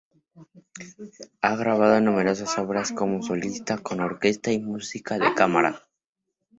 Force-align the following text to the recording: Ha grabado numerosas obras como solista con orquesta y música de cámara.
Ha 1.43 1.55
grabado 1.57 2.01
numerosas 2.01 2.57
obras 2.57 2.91
como 2.91 3.21
solista 3.21 3.77
con 3.77 3.99
orquesta 3.99 4.51
y 4.51 4.57
música 4.59 5.19
de 5.19 5.35
cámara. 5.35 5.83